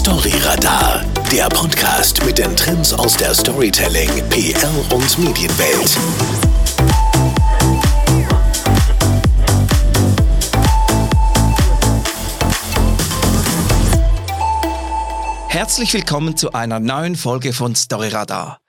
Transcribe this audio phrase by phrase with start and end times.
[0.00, 5.98] Storyradar, der Podcast mit den Trends aus der Storytelling, PR und Medienwelt.
[15.48, 18.62] Herzlich willkommen zu einer neuen Folge von Storyradar.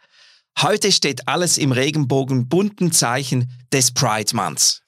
[0.61, 4.81] Heute steht alles im Regenbogen bunten Zeichen des Pride Months.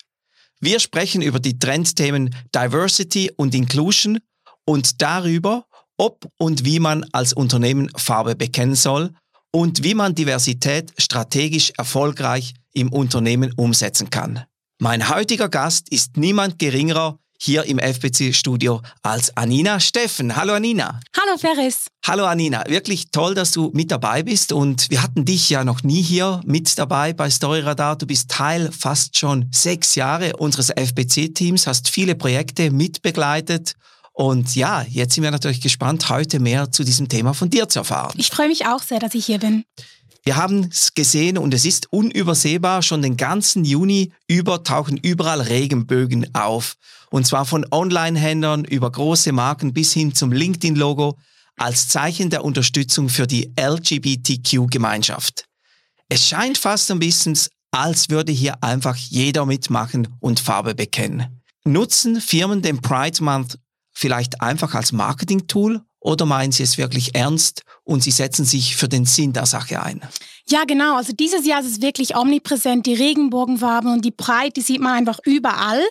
[0.59, 4.19] Wir sprechen über die Trendthemen Diversity und Inclusion
[4.65, 5.65] und darüber,
[6.03, 9.11] ob und wie man als Unternehmen Farbe bekennen soll
[9.51, 14.43] und wie man Diversität strategisch erfolgreich im Unternehmen umsetzen kann.
[14.79, 20.35] Mein heutiger Gast ist niemand geringerer hier im FBC-Studio als Anina Steffen.
[20.35, 20.99] Hallo Anina.
[21.17, 21.87] Hallo Ferris.
[22.05, 25.83] Hallo Anina, wirklich toll, dass du mit dabei bist und wir hatten dich ja noch
[25.83, 27.97] nie hier mit dabei bei Storyradar.
[27.97, 33.75] Du bist Teil fast schon sechs Jahre unseres FBC-Teams, hast viele Projekte mitbegleitet
[34.13, 37.79] und ja, jetzt sind wir natürlich gespannt, heute mehr zu diesem Thema von dir zu
[37.79, 38.13] erfahren.
[38.17, 39.65] Ich freue mich auch sehr, dass ich hier bin.
[40.23, 42.81] Wir haben es gesehen und es ist unübersehbar.
[42.81, 46.75] Schon den ganzen Juni über tauchen überall Regenbögen auf.
[47.09, 51.17] Und zwar von Online-Händlern über große Marken bis hin zum LinkedIn-Logo
[51.57, 55.45] als Zeichen der Unterstützung für die LGBTQ-Gemeinschaft.
[56.07, 57.37] Es scheint fast ein bisschen,
[57.71, 61.41] als würde hier einfach jeder mitmachen und Farbe bekennen.
[61.65, 63.57] Nutzen Firmen den Pride Month
[63.93, 68.89] vielleicht einfach als Marketing-Tool oder meinen Sie es wirklich ernst und Sie setzen sich für
[68.89, 70.01] den Sinn der Sache ein?
[70.45, 70.97] Ja, genau.
[70.97, 72.85] Also dieses Jahr ist es wirklich omnipräsent.
[72.85, 75.81] Die Regenbogenfarben und die Breite, die sieht man einfach überall.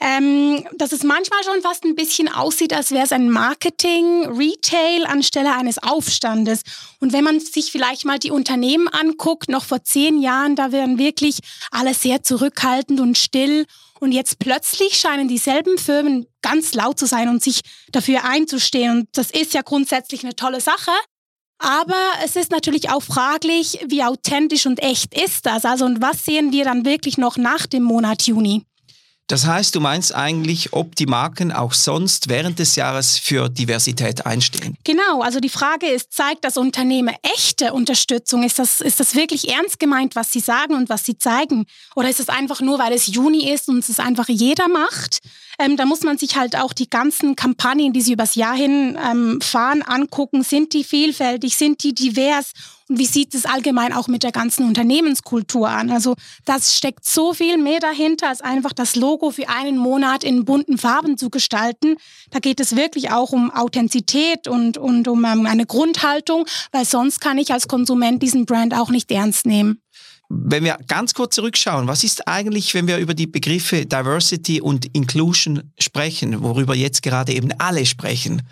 [0.00, 5.06] Ähm, dass es manchmal schon fast ein bisschen aussieht, als wäre es ein Marketing, Retail
[5.06, 6.62] anstelle eines Aufstandes.
[7.00, 10.98] Und wenn man sich vielleicht mal die Unternehmen anguckt, noch vor zehn Jahren, da wären
[10.98, 11.40] wirklich
[11.72, 13.66] alle sehr zurückhaltend und still.
[14.00, 17.60] Und jetzt plötzlich scheinen dieselben Firmen ganz laut zu sein und sich
[17.92, 19.00] dafür einzustehen.
[19.00, 20.90] Und das ist ja grundsätzlich eine tolle Sache.
[21.58, 25.66] Aber es ist natürlich auch fraglich, wie authentisch und echt ist das.
[25.66, 28.64] Also und was sehen wir dann wirklich noch nach dem Monat Juni?
[29.30, 34.26] Das heißt, du meinst eigentlich, ob die Marken auch sonst während des Jahres für Diversität
[34.26, 34.76] einstehen?
[34.82, 38.42] Genau, also die Frage ist, zeigt das Unternehmen echte Unterstützung?
[38.42, 41.66] Ist das, ist das wirklich ernst gemeint, was sie sagen und was sie zeigen?
[41.94, 45.20] Oder ist es einfach nur, weil es Juni ist und es einfach jeder macht?
[45.60, 48.98] Ähm, da muss man sich halt auch die ganzen Kampagnen, die sie übers Jahr hin
[49.10, 50.42] ähm, fahren, angucken.
[50.42, 51.54] Sind die vielfältig?
[51.54, 52.52] Sind die divers?
[52.88, 55.90] Und wie sieht es allgemein auch mit der ganzen Unternehmenskultur an?
[55.90, 56.14] Also
[56.46, 60.78] das steckt so viel mehr dahinter, als einfach das Logo für einen Monat in bunten
[60.78, 61.96] Farben zu gestalten.
[62.30, 67.20] Da geht es wirklich auch um Authentizität und, und um ähm, eine Grundhaltung, weil sonst
[67.20, 69.82] kann ich als Konsument diesen Brand auch nicht ernst nehmen.
[70.32, 74.86] Wenn wir ganz kurz zurückschauen, was ist eigentlich, wenn wir über die Begriffe Diversity und
[74.94, 78.42] Inclusion sprechen, worüber jetzt gerade eben alle sprechen?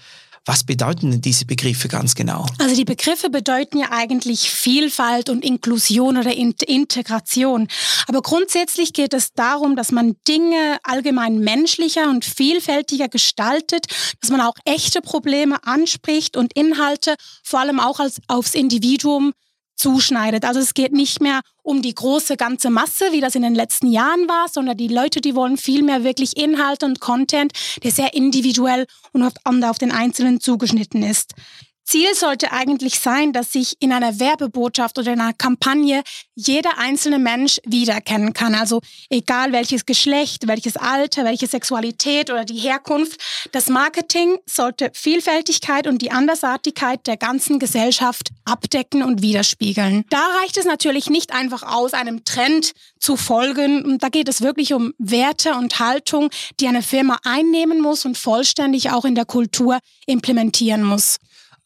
[0.44, 2.46] Was bedeuten denn diese Begriffe ganz genau?
[2.58, 7.68] Also die Begriffe bedeuten ja eigentlich Vielfalt und Inklusion oder Integration.
[8.08, 13.86] Aber grundsätzlich geht es darum, dass man Dinge allgemein menschlicher und vielfältiger gestaltet,
[14.20, 19.32] dass man auch echte Probleme anspricht und Inhalte vor allem auch als, aufs Individuum
[19.78, 20.44] zuschneidet.
[20.44, 23.90] Also es geht nicht mehr um die große ganze Masse, wie das in den letzten
[23.90, 27.52] Jahren war, sondern die Leute, die wollen viel mehr wirklich Inhalt und Content,
[27.82, 31.34] der sehr individuell und auf den Einzelnen zugeschnitten ist.
[31.88, 36.02] Ziel sollte eigentlich sein, dass sich in einer Werbebotschaft oder in einer Kampagne
[36.34, 38.54] jeder einzelne Mensch wiedererkennen kann.
[38.54, 43.18] Also egal welches Geschlecht, welches Alter, welche Sexualität oder die Herkunft.
[43.52, 50.04] Das Marketing sollte Vielfältigkeit und die Andersartigkeit der ganzen Gesellschaft abdecken und widerspiegeln.
[50.10, 53.96] Da reicht es natürlich nicht einfach aus, einem Trend zu folgen.
[53.98, 56.28] Da geht es wirklich um Werte und Haltung,
[56.60, 61.16] die eine Firma einnehmen muss und vollständig auch in der Kultur implementieren muss.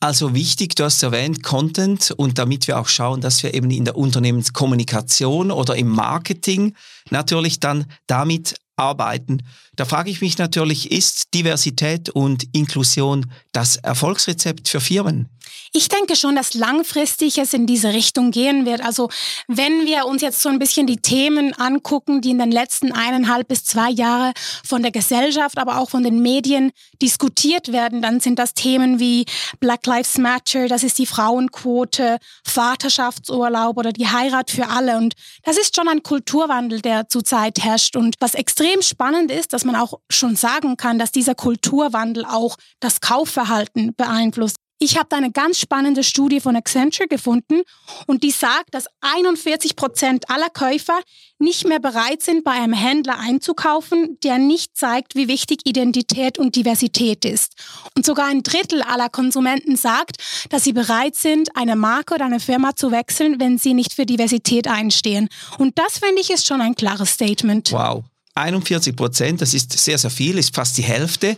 [0.03, 3.85] Also wichtig, du hast erwähnt, Content und damit wir auch schauen, dass wir eben in
[3.85, 6.75] der Unternehmenskommunikation oder im Marketing
[7.11, 9.45] natürlich dann damit arbeiten.
[9.77, 15.29] Da frage ich mich natürlich, ist Diversität und Inklusion das Erfolgsrezept für Firmen?
[15.73, 18.83] Ich denke schon, dass langfristig es in diese Richtung gehen wird.
[18.83, 19.09] Also
[19.49, 23.49] wenn wir uns jetzt so ein bisschen die Themen angucken, die in den letzten eineinhalb
[23.49, 24.33] bis zwei Jahren
[24.65, 29.25] von der Gesellschaft, aber auch von den Medien diskutiert werden, dann sind das Themen wie
[29.61, 34.97] Black Lives Matter, das ist die Frauenquote, Vaterschaftsurlaub oder die Heirat für alle.
[34.97, 37.97] Und das ist schon ein Kulturwandel, der zurzeit herrscht.
[37.97, 42.57] Und was extrem spannend ist, dass man auch schon sagen kann, dass dieser Kulturwandel auch
[42.81, 44.57] das Kaufverhalten beeinflusst.
[44.85, 47.63] Ich habe da eine ganz spannende Studie von Accenture gefunden
[48.09, 50.99] und die sagt, dass 41 Prozent aller Käufer
[51.39, 56.57] nicht mehr bereit sind, bei einem Händler einzukaufen, der nicht zeigt, wie wichtig Identität und
[56.57, 57.55] Diversität ist.
[57.95, 60.17] Und sogar ein Drittel aller Konsumenten sagt,
[60.51, 64.05] dass sie bereit sind, eine Marke oder eine Firma zu wechseln, wenn sie nicht für
[64.05, 65.29] Diversität einstehen.
[65.59, 67.71] Und das finde ich ist schon ein klares Statement.
[67.71, 68.03] Wow.
[68.35, 71.37] 41 Prozent, das ist sehr, sehr viel, ist fast die Hälfte.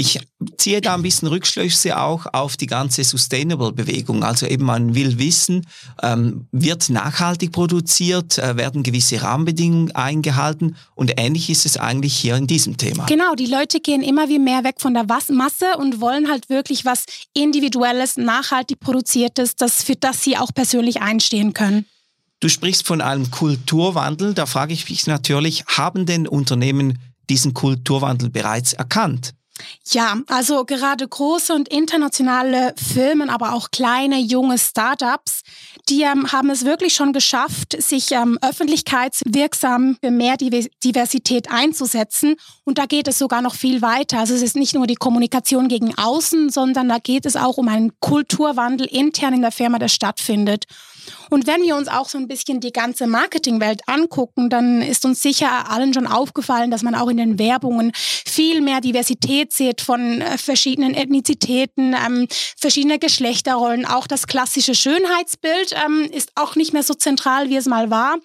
[0.00, 0.20] Ich
[0.58, 4.22] ziehe da ein bisschen Rückschlüsse auch auf die ganze Sustainable-Bewegung.
[4.22, 5.66] Also eben man will wissen,
[6.00, 12.36] ähm, wird nachhaltig produziert, äh, werden gewisse Rahmenbedingungen eingehalten und ähnlich ist es eigentlich hier
[12.36, 13.06] in diesem Thema.
[13.06, 16.84] Genau, die Leute gehen immer wie mehr weg von der Masse und wollen halt wirklich
[16.84, 17.04] was
[17.34, 21.86] Individuelles, nachhaltig produziertes, das, für das sie auch persönlich einstehen können.
[22.38, 24.32] Du sprichst von einem Kulturwandel.
[24.32, 29.34] Da frage ich mich natürlich, haben denn Unternehmen diesen Kulturwandel bereits erkannt?
[29.90, 35.42] Ja, also gerade große und internationale Firmen, aber auch kleine, junge Startups,
[35.88, 42.36] die ähm, haben es wirklich schon geschafft, sich ähm, öffentlichkeitswirksam für mehr Diversität einzusetzen.
[42.64, 44.18] Und da geht es sogar noch viel weiter.
[44.18, 47.68] Also es ist nicht nur die Kommunikation gegen außen, sondern da geht es auch um
[47.68, 50.66] einen Kulturwandel intern in der Firma, der stattfindet.
[51.30, 55.22] Und wenn wir uns auch so ein bisschen die ganze Marketingwelt angucken, dann ist uns
[55.22, 60.20] sicher allen schon aufgefallen, dass man auch in den Werbungen viel mehr Diversität sieht von
[60.20, 63.86] äh, verschiedenen Ethnizitäten, ähm, verschiedene Geschlechterrollen.
[63.86, 68.18] Auch das klassische Schönheitsbild ähm, ist auch nicht mehr so zentral, wie es mal war.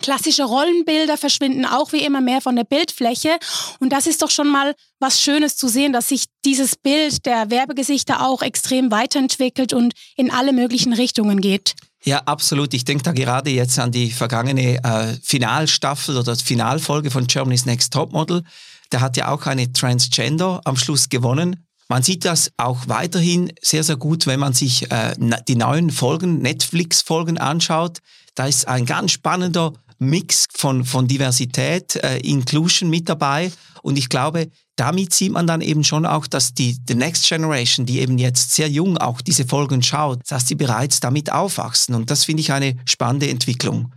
[0.00, 3.38] Klassische Rollenbilder verschwinden auch wie immer mehr von der Bildfläche.
[3.78, 7.50] Und das ist doch schon mal was Schönes zu sehen, dass sich dieses Bild der
[7.50, 11.74] Werbegesichter auch extrem weiterentwickelt und in alle möglichen Richtungen geht.
[12.04, 12.74] Ja, absolut.
[12.74, 17.92] Ich denke da gerade jetzt an die vergangene äh, Finalstaffel oder Finalfolge von Germany's Next
[17.92, 18.42] Topmodel.
[18.90, 21.64] Da hat ja auch eine Transgender am Schluss gewonnen.
[21.88, 25.14] Man sieht das auch weiterhin sehr, sehr gut, wenn man sich äh,
[25.46, 27.98] die neuen Folgen, Netflix-Folgen anschaut.
[28.34, 33.52] Da ist ein ganz spannender Mix von, von Diversität, äh, Inclusion mit dabei.
[33.82, 34.48] Und ich glaube,
[34.82, 38.52] damit sieht man dann eben schon auch, dass die the Next Generation, die eben jetzt
[38.52, 41.94] sehr jung auch diese Folgen schaut, dass sie bereits damit aufwachsen.
[41.94, 43.92] Und das finde ich eine spannende Entwicklung.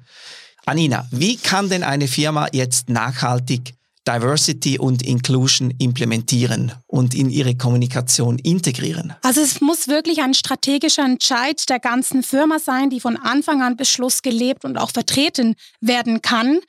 [0.67, 3.73] Anina, wie kann denn eine Firma jetzt nachhaltig
[4.07, 9.15] Diversity und Inclusion implementieren und in ihre Kommunikation integrieren?
[9.23, 13.75] Also es muss wirklich ein strategischer Entscheid der ganzen Firma sein, die von Anfang an
[13.75, 16.59] bis Schluss gelebt und auch vertreten werden kann.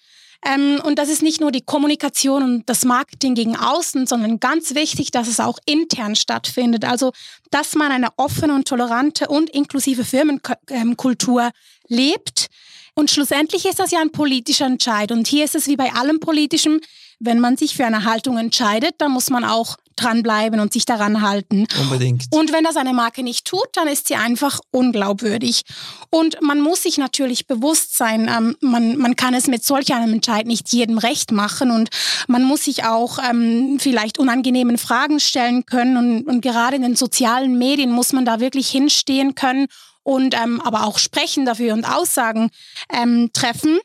[0.47, 4.75] Ähm, und das ist nicht nur die Kommunikation und das Marketing gegen außen, sondern ganz
[4.75, 6.85] wichtig, dass es auch intern stattfindet.
[6.85, 7.13] Also,
[7.51, 11.51] dass man eine offene und tolerante und inklusive Firmenkultur
[11.89, 12.47] lebt.
[12.95, 15.11] Und schlussendlich ist das ja ein politischer Entscheid.
[15.11, 16.81] Und hier ist es wie bei allem Politischem,
[17.19, 21.23] wenn man sich für eine Haltung entscheidet, dann muss man auch dranbleiben und sich daran
[21.23, 21.67] halten.
[21.81, 22.27] Unbedingt.
[22.31, 25.63] Und wenn das eine Marke nicht tut, dann ist sie einfach unglaubwürdig.
[26.11, 30.13] Und man muss sich natürlich bewusst sein, ähm, man, man kann es mit solch einem
[30.13, 31.89] Entscheid nicht jedem recht machen und
[32.29, 36.97] man muss sich auch ähm, vielleicht unangenehmen Fragen stellen können und, und gerade in den
[36.97, 39.67] sozialen Medien muss man da wirklich hinstehen können
[40.03, 42.51] und ähm, aber auch sprechen dafür und Aussagen
[42.93, 43.79] ähm, treffen.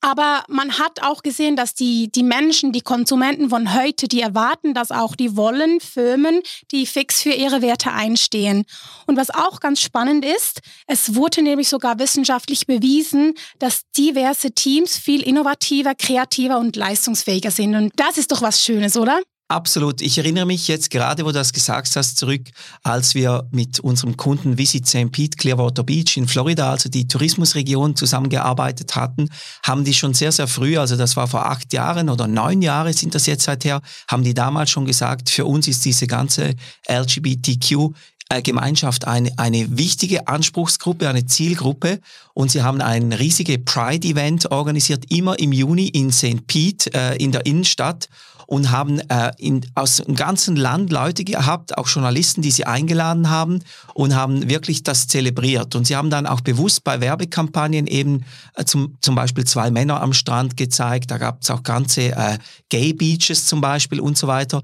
[0.00, 4.72] Aber man hat auch gesehen, dass die, die Menschen, die Konsumenten von heute, die erwarten
[4.72, 6.40] das auch, die wollen Firmen,
[6.70, 8.64] die fix für ihre Werte einstehen.
[9.06, 14.96] Und was auch ganz spannend ist, es wurde nämlich sogar wissenschaftlich bewiesen, dass diverse Teams
[14.96, 17.74] viel innovativer, kreativer und leistungsfähiger sind.
[17.74, 19.20] Und das ist doch was Schönes, oder?
[19.50, 20.02] Absolut.
[20.02, 22.42] Ich erinnere mich jetzt gerade, wo du das gesagt hast, zurück,
[22.82, 25.10] als wir mit unserem Kunden Visit St.
[25.10, 29.30] Pete Clearwater Beach in Florida, also die Tourismusregion, zusammengearbeitet hatten,
[29.62, 32.92] haben die schon sehr, sehr früh, also das war vor acht Jahren oder neun Jahre
[32.92, 36.54] sind das jetzt seither, haben die damals schon gesagt, für uns ist diese ganze
[36.86, 37.94] LGBTQ
[38.28, 42.00] äh, Gemeinschaft eine, eine wichtige Anspruchsgruppe, eine Zielgruppe.
[42.34, 46.46] Und sie haben ein riesiges Pride-Event organisiert, immer im Juni in St.
[46.46, 48.10] Pete äh, in der Innenstadt
[48.48, 53.28] und haben äh, in, aus dem ganzen Land Leute gehabt, auch Journalisten, die sie eingeladen
[53.28, 53.58] haben
[53.92, 55.74] und haben wirklich das zelebriert.
[55.74, 58.24] Und sie haben dann auch bewusst bei Werbekampagnen eben
[58.54, 61.10] äh, zum, zum Beispiel zwei Männer am Strand gezeigt.
[61.10, 62.38] Da gab es auch ganze äh,
[62.70, 64.62] Gay Beaches zum Beispiel und so weiter.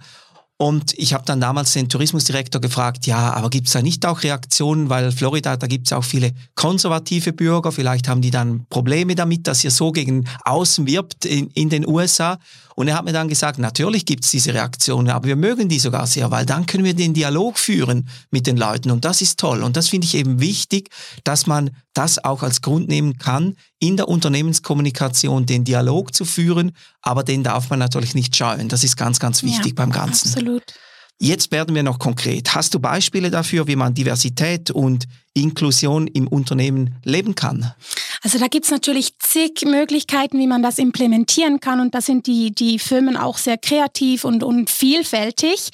[0.56, 4.23] Und ich habe dann damals den Tourismusdirektor gefragt, ja, aber gibt es da nicht auch
[4.23, 9.16] Reaktionen, weil Florida, da gibt es auch viele konservative Bürger, vielleicht haben die dann Probleme
[9.16, 12.38] damit, dass ihr so gegen außen wirbt in, in den USA.
[12.76, 15.78] Und er hat mir dann gesagt, natürlich gibt es diese Reaktionen, aber wir mögen die
[15.78, 19.38] sogar sehr, weil dann können wir den Dialog führen mit den Leuten und das ist
[19.38, 19.62] toll.
[19.62, 20.90] Und das finde ich eben wichtig,
[21.23, 26.73] dass man das auch als Grund nehmen kann, in der Unternehmenskommunikation den Dialog zu führen,
[27.00, 28.68] aber den darf man natürlich nicht scheuen.
[28.68, 30.28] Das ist ganz, ganz wichtig ja, beim Ganzen.
[30.28, 30.43] Absolut.
[31.20, 32.54] Jetzt werden wir noch konkret.
[32.54, 37.72] Hast du Beispiele dafür, wie man Diversität und Inklusion im Unternehmen leben kann?
[38.22, 42.52] Also da gibt's natürlich zig Möglichkeiten, wie man das implementieren kann und da sind die,
[42.52, 45.70] die Firmen auch sehr kreativ und, und vielfältig.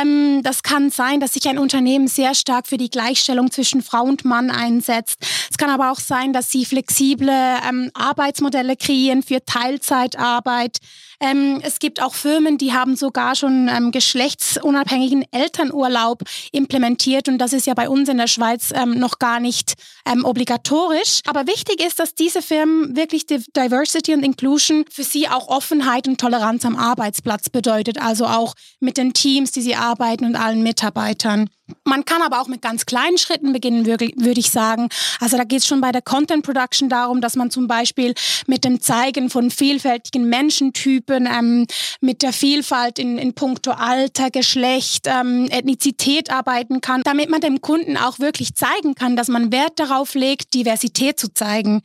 [0.00, 4.04] Ähm, das kann sein, dass sich ein Unternehmen sehr stark für die Gleichstellung zwischen Frau
[4.04, 5.18] und Mann einsetzt.
[5.50, 10.78] Es kann aber auch sein, dass sie flexible ähm, Arbeitsmodelle kreieren für Teilzeitarbeit.
[11.20, 16.22] Ähm, es gibt auch Firmen, die haben sogar schon ähm, geschlechtsunabhängigen Elternurlaub
[16.52, 19.74] implementiert und das ist ja bei uns in der Schweiz ähm, noch gar nicht
[20.10, 21.20] ähm, obligatorisch.
[21.26, 26.18] Aber wichtig ist, dass diese Firmen wirklich Diversity und Inclusion für sie auch Offenheit und
[26.18, 31.50] Toleranz am Arbeitsplatz bedeutet, also auch mit den Teams, die sie arbeiten und allen Mitarbeitern.
[31.84, 34.88] Man kann aber auch mit ganz kleinen Schritten beginnen, würde ich sagen.
[35.20, 38.14] Also da geht es schon bei der Content Production darum, dass man zum Beispiel
[38.46, 41.66] mit dem Zeigen von vielfältigen Menschentypen, ähm,
[42.00, 47.60] mit der Vielfalt in, in puncto Alter, Geschlecht, ähm, Ethnizität arbeiten kann, damit man dem
[47.60, 51.82] Kunden auch wirklich zeigen kann, dass man Wert darauf legt, Diversität zu zeigen.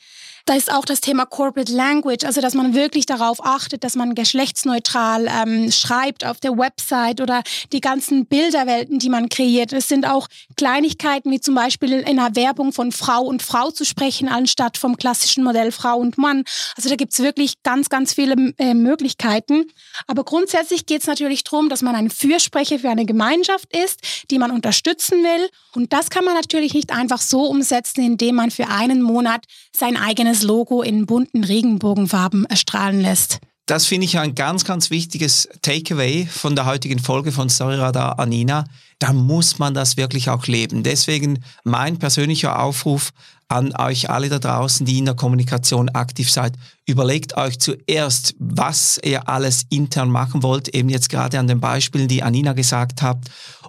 [0.48, 4.14] Da ist auch das Thema Corporate Language, also dass man wirklich darauf achtet, dass man
[4.14, 7.42] geschlechtsneutral ähm, schreibt auf der Website oder
[7.74, 9.74] die ganzen Bilderwelten, die man kreiert.
[9.74, 13.86] Es sind auch Kleinigkeiten wie zum Beispiel in einer Werbung von Frau und Frau zu
[13.86, 16.44] sprechen, anstatt vom klassischen Modell Frau und Mann.
[16.78, 19.66] Also da gibt's wirklich ganz, ganz viele äh, Möglichkeiten.
[20.06, 24.00] Aber grundsätzlich geht es natürlich darum, dass man ein Fürsprecher für eine Gemeinschaft ist,
[24.30, 25.50] die man unterstützen will.
[25.74, 29.98] Und das kann man natürlich nicht einfach so umsetzen, indem man für einen Monat sein
[29.98, 33.39] eigenes kleines Logo in bunten Regenbogenfarben erstrahlen lässt.
[33.68, 38.65] Das finde ich ein ganz, ganz wichtiges Takeaway von der heutigen Folge von Storyradar Anina.
[39.00, 40.84] Da muss man das wirklich auch leben.
[40.84, 43.12] Deswegen mein persönlicher Aufruf
[43.48, 46.54] an euch alle da draußen, die in der Kommunikation aktiv seid.
[46.86, 52.08] Überlegt euch zuerst, was ihr alles intern machen wollt, eben jetzt gerade an den Beispielen,
[52.08, 53.20] die Anina gesagt hat.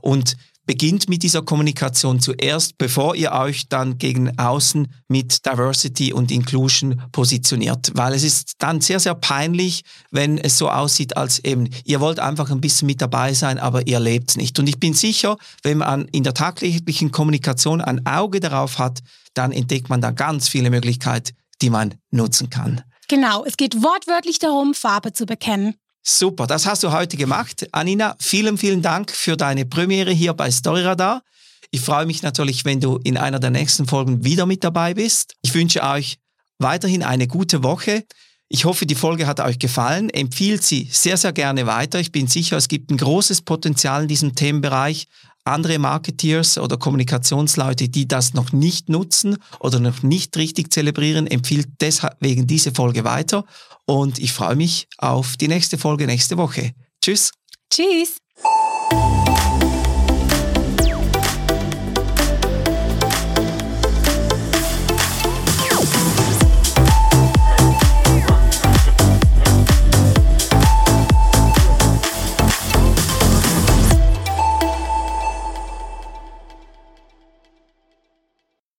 [0.02, 6.30] Und beginnt mit dieser Kommunikation zuerst, bevor ihr euch dann gegen außen mit Diversity und
[6.30, 7.92] Inclusion positioniert.
[7.94, 12.18] Weil es ist dann sehr, sehr peinlich, wenn es so aussieht, als eben, ihr wollt
[12.18, 14.58] einfach ein bisschen mit dabei sein, aber ihr lebt nicht.
[14.58, 19.00] Und ich bin sicher, wenn man in der tagtäglichen Kommunikation ein Auge darauf hat,
[19.35, 22.82] dann entdeckt man da ganz viele Möglichkeiten, die man nutzen kann.
[23.08, 25.75] Genau, es geht wortwörtlich darum, Farbe zu bekennen.
[26.08, 27.66] Super, das hast du heute gemacht.
[27.72, 31.25] Anina, vielen, vielen Dank für deine Premiere hier bei Storyradar.
[31.72, 35.34] Ich freue mich natürlich, wenn du in einer der nächsten Folgen wieder mit dabei bist.
[35.42, 36.18] Ich wünsche euch
[36.60, 38.04] weiterhin eine gute Woche.
[38.48, 40.08] Ich hoffe, die Folge hat euch gefallen.
[40.08, 41.98] Empfiehlt sie sehr, sehr gerne weiter.
[41.98, 45.08] Ich bin sicher, es gibt ein großes Potenzial in diesem Themenbereich.
[45.47, 51.69] Andere Marketeers oder Kommunikationsleute, die das noch nicht nutzen oder noch nicht richtig zelebrieren, empfiehlt
[51.81, 53.45] deswegen diese Folge weiter.
[53.85, 56.73] Und ich freue mich auf die nächste Folge nächste Woche.
[57.00, 57.31] Tschüss.
[57.71, 58.19] Tschüss.